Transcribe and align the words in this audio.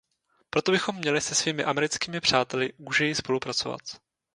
Proto 0.49 0.71
bychom 0.71 0.95
měli 0.95 1.21
se 1.21 1.35
svými 1.35 1.63
americkými 1.63 2.21
přáteli 2.21 2.73
úžeji 2.77 3.15
spolupracovat. 3.15 3.81